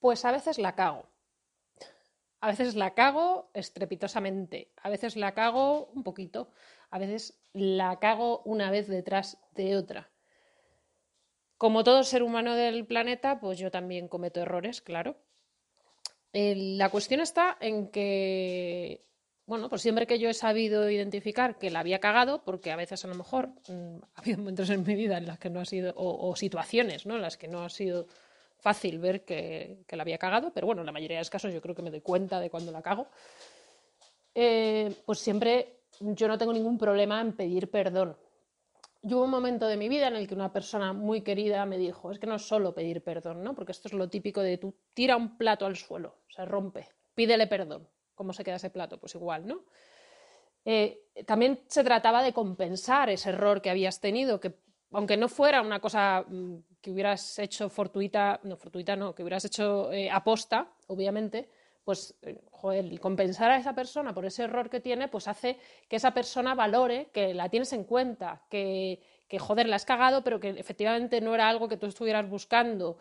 [0.00, 1.06] Pues a veces la cago.
[2.40, 6.52] A veces la cago estrepitosamente, a veces la cago un poquito,
[6.90, 10.10] a veces la cago una vez detrás de otra.
[11.56, 15.16] Como todo ser humano del planeta, pues yo también cometo errores, claro.
[16.32, 19.08] la cuestión está en que,
[19.44, 23.04] bueno, pues siempre que yo he sabido identificar que la había cagado, porque a veces
[23.04, 25.64] a lo mejor mm, ha habido momentos en mi vida en las que no ha
[25.64, 27.16] sido, o, situaciones, ¿no?
[27.16, 28.06] En las que no ha sido
[28.60, 31.60] fácil ver que, la había cagado, pero bueno, en la mayoría de los casos yo
[31.60, 33.08] creo que me doy cuenta de cuando la cago.
[34.34, 38.16] Eh, pues siempre yo no tengo ningún problema en pedir perdón.
[39.02, 41.78] Yo hubo un momento de mi vida en el que una persona muy querida me
[41.78, 43.54] dijo, es que no es solo pedir perdón, ¿no?
[43.54, 47.46] Porque esto es lo típico de tú tira un plato al suelo, se rompe, pídele
[47.46, 47.88] perdón.
[48.14, 48.98] ¿Cómo se queda ese plato?
[48.98, 49.62] Pues igual, ¿no?
[50.64, 54.54] Eh, también se trataba de compensar ese error que habías tenido, que
[54.92, 59.44] aunque no fuera una cosa mm, que hubieras hecho fortuita, no, fortuita no, que hubieras
[59.44, 61.48] hecho eh, aposta, obviamente,
[61.84, 65.58] pues, eh, joder, compensar a esa persona por ese error que tiene, pues hace
[65.88, 70.22] que esa persona valore que la tienes en cuenta, que, que joder, la has cagado,
[70.22, 72.98] pero que efectivamente no era algo que tú estuvieras buscando,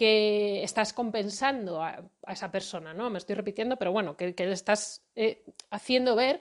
[0.00, 3.10] que estás compensando a, esa persona, ¿no?
[3.10, 6.40] Me estoy repitiendo, pero bueno, que, le estás eh, haciendo ver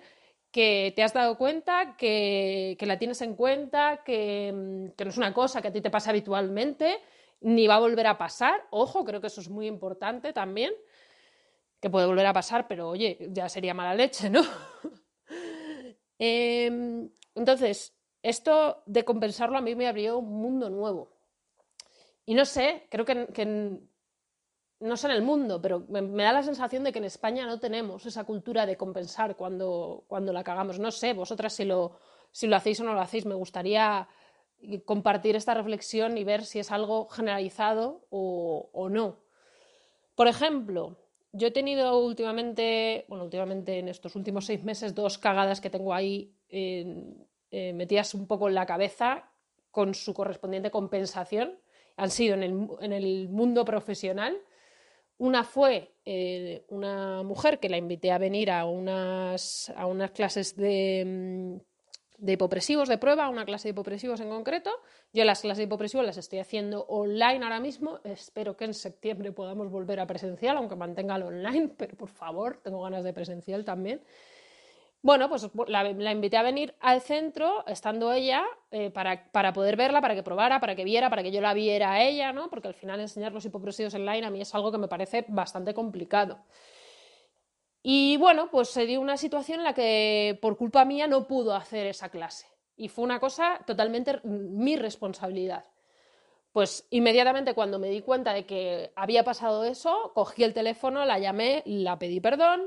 [0.52, 5.34] que te has dado cuenta, que, la tienes en cuenta, que, que, no es una
[5.34, 7.00] cosa que a ti te pasa habitualmente,
[7.42, 8.68] ni va a volver a pasar.
[8.72, 10.74] Ojo, creo que eso es muy importante también
[11.80, 14.42] que puede volver a pasar, pero oye, ya sería mala leche, ¿no?
[16.22, 21.14] Em, entonces, esto de compensarlo a mí me abrió un mundo nuevo.
[22.26, 23.80] Y no sé, creo que,
[24.80, 27.60] no sé en el mundo, pero me, da la sensación de que en España no
[27.60, 30.80] tenemos esa cultura de compensar cuando, cuando la cagamos.
[30.80, 31.98] No sé, vosotras si lo,
[32.32, 34.08] si lo hacéis o no lo hacéis, me gustaría
[34.86, 39.18] compartir esta reflexión y ver si es algo generalizado o, o no.
[40.16, 40.98] Por ejemplo,
[41.32, 45.94] yo he tenido últimamente, bueno, últimamente en estos últimos seis meses, dos cagadas que tengo
[45.94, 49.30] ahí eh, metidas un poco en la cabeza
[49.72, 51.60] con su correspondiente compensación.
[51.98, 52.44] Han sido en
[52.94, 54.38] el, mundo profesional.
[55.20, 60.56] Una fue eh, una mujer que la invité a venir a unas, a unas clases
[60.56, 64.72] de, mm, de hipopresivos de prueba, una clase de hipopresivos en concreto.
[65.12, 68.00] Yo las clases de hipopresivos las estoy haciendo online ahora mismo.
[68.06, 72.62] Espero que en septiembre podamos volver a presencial, aunque mantenga el online, pero por favor,
[72.64, 74.02] tengo ganas de presencial también.
[75.02, 80.02] Bueno, pues la, invité a venir al centro, estando ella, eh, para, para, poder verla,
[80.02, 82.50] para que probara, para que viera, para que yo la viera a ella, ¿no?
[82.50, 85.74] Porque al final enseñar los hipopresivos online a mí es algo que me parece bastante
[85.74, 86.40] complicado.
[87.82, 91.56] Y bueno, pues se dio una situación en la que por culpa mía no pudo
[91.56, 92.48] hacer esa clase.
[92.76, 95.66] Y fue una cosa totalmente mi responsabilidad.
[96.52, 101.20] Pues inmediatamente cuando me di cuenta de que había pasado eso, cogí el teléfono, la
[101.20, 102.64] llamé, la pedí perdón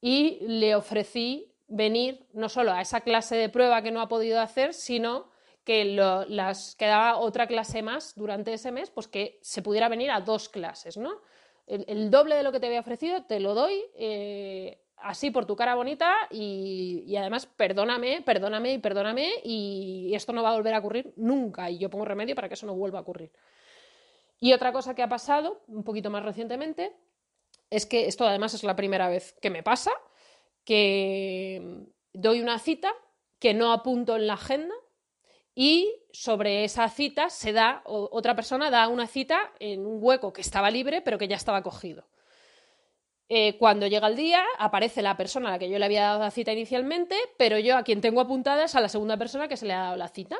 [0.00, 4.40] y le ofrecí venir no solo a esa clase de prueba que no ha podido
[4.40, 5.30] hacer, sino
[5.64, 10.20] que las quedaba otra clase más durante ese mes, pues que se pudiera venir a
[10.20, 11.20] dos clases, ¿no?
[11.66, 15.56] el, doble de lo que te había ofrecido, te lo doy eh, así por tu
[15.56, 20.78] cara bonita y, además perdóname, perdóname y perdóname y esto no va a volver a
[20.78, 23.32] ocurrir nunca y yo pongo remedio para que eso no vuelva a ocurrir.
[24.38, 26.94] Y otra cosa que ha pasado un poquito más recientemente
[27.70, 29.90] es que esto además es la primera vez que me pasa,
[30.66, 32.92] que doy una cita
[33.38, 34.74] que no apunto en la agenda
[35.54, 40.42] y sobre esa cita se da, otra persona da una cita en un hueco que
[40.42, 42.08] estaba libre pero que ya estaba cogido.
[43.28, 46.20] Eh, cuando llega el día, aparece la persona a la que yo le había dado
[46.20, 49.56] la cita inicialmente, pero yo a quien tengo apuntada es a la segunda persona que
[49.56, 50.36] se le ha dado la cita.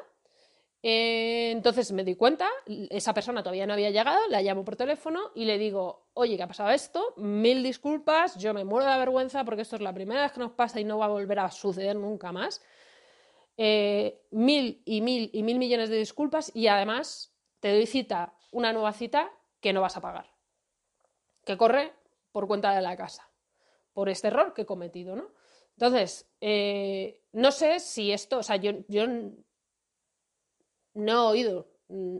[0.82, 2.48] Eh, entonces me di cuenta,
[2.90, 6.42] esa persona todavía no había llegado, la llamo por teléfono y le digo, oye, ¿qué
[6.42, 7.14] ha pasado esto?
[7.16, 10.52] Mil disculpas, yo me muero de vergüenza porque esto es la primera vez que nos
[10.52, 12.62] pasa y no va a volver a suceder nunca más.
[13.56, 18.72] Eh, mil y mil y mil millones de disculpas y además te doy cita, una
[18.72, 20.30] nueva cita que no vas a pagar,
[21.44, 21.94] que corre
[22.32, 23.28] por cuenta de la casa,
[23.94, 25.32] por este error que he cometido, ¿no?
[25.70, 28.72] Entonces, eh, no sé si esto, o sea, yo
[30.96, 31.68] no he oído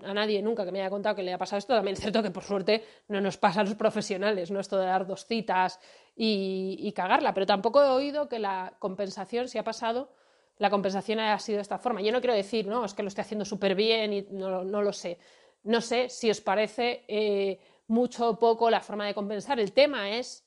[0.04, 1.74] a nadie nunca que me haya contado que le haya pasado esto.
[1.74, 4.86] También es cierto que por suerte no nos pasa a los profesionales, no esto de
[4.86, 5.80] dar dos citas
[6.14, 10.10] y, cagarla, pero tampoco he oído que la compensación se ha pasado
[10.58, 12.00] la compensación ha sido de esta forma.
[12.00, 14.92] Yo no quiero decir, no, es que lo estoy haciendo súper bien y no, lo
[14.92, 15.18] sé.
[15.64, 19.60] No sé si os parece eh, mucho o poco la forma de compensar.
[19.60, 20.46] El tema es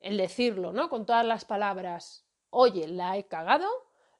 [0.00, 0.88] el decirlo, ¿no?
[0.88, 3.68] Con todas las palabras, oye, la he cagado,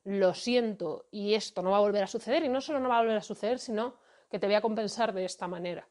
[0.05, 2.45] lo siento y esto no va a volver a suceder.
[2.45, 3.97] Y no solo no va a volver a suceder, sino
[4.31, 5.89] que te voy a compensar de esta manera.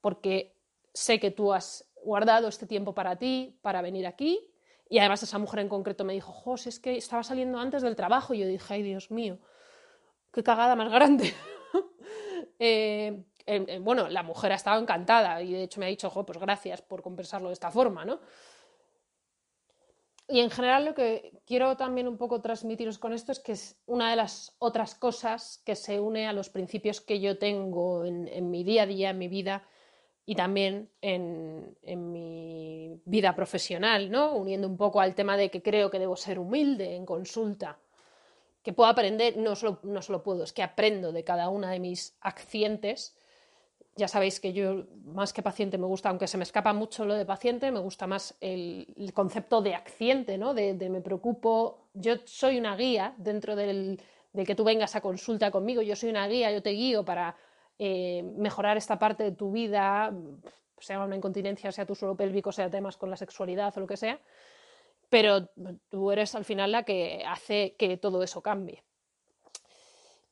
[0.00, 0.56] Porque
[0.92, 4.50] sé que tú has guardado este tiempo para ti, para venir aquí.
[4.88, 7.94] Y además esa mujer en concreto me dijo, Jos, es que estaba saliendo antes del
[7.96, 8.34] trabajo.
[8.34, 9.38] Y yo dije, ay, Dios mío,
[10.32, 11.32] qué cagada más grande.
[12.62, 13.24] Eh,
[13.80, 16.82] bueno, la mujer ha estado encantada y de hecho me ha dicho, jo, pues gracias
[16.82, 18.20] por compensarlo de esta forma, ¿no?
[20.30, 23.80] Y en general lo que quiero también un poco transmitiros con esto es que es
[23.86, 28.50] una de las otras cosas que se une a los principios que yo tengo en,
[28.50, 29.64] mi día a día, en mi vida
[30.24, 34.36] y también en, en, mi vida profesional, ¿no?
[34.36, 37.80] Uniendo un poco al tema de que creo que debo ser humilde en consulta
[38.62, 41.80] que puedo aprender, no solo, no solo puedo, es que aprendo de cada una de
[41.80, 43.16] mis accientes.
[43.96, 47.14] Ya sabéis que yo, más que paciente, me gusta, aunque se me escapa mucho lo
[47.14, 50.54] de paciente, me gusta más el, concepto de acciente, ¿no?
[50.54, 51.88] De, me preocupo.
[51.94, 54.00] Yo soy una guía dentro del,
[54.32, 57.36] de que tú vengas a consulta conmigo, yo soy una guía, yo te guío para
[57.78, 60.14] eh, mejorar esta parte de tu vida,
[60.78, 63.96] sea una incontinencia, sea tu suelo pélvico, sea temas con la sexualidad o lo que
[63.96, 64.20] sea
[65.10, 65.48] pero
[65.90, 68.84] tú eres al final la que hace que todo eso cambie.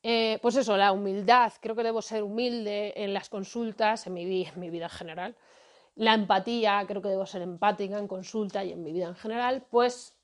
[0.03, 4.25] Eh, pues eso, la humildad, creo que debo ser humilde en las consultas, en mi,
[4.27, 5.37] vida en general.
[5.97, 9.67] La empatía, creo que debo ser empática en consulta y en mi vida en general.
[9.69, 10.17] Pues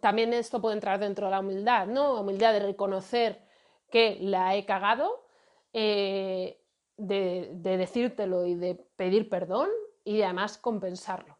[0.00, 2.20] también esto puede entrar dentro de la humildad, ¿no?
[2.20, 3.40] Humildad de reconocer
[3.90, 5.24] que la he cagado,
[5.72, 6.60] eh,
[6.96, 9.68] de, de decírtelo y de pedir perdón
[10.04, 11.38] y además compensarlo.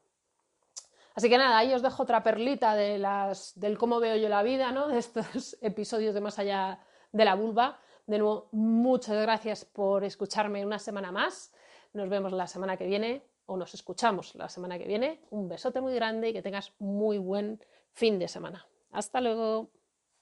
[1.15, 4.43] Así que nada, ahí os dejo otra perlita de las, del cómo veo yo la
[4.43, 4.89] vida, ¿no?
[4.89, 6.81] de estos episodios de Más allá
[7.15, 7.79] de la vulva.
[8.07, 11.53] De nuevo, muchas gracias por escucharme una semana más.
[11.95, 15.21] Nos vemos la semana que viene o nos escuchamos la semana que viene.
[15.31, 17.61] Un besote muy grande y que tengas muy buen
[17.93, 18.67] fin de semana.
[18.91, 19.71] Hasta luego.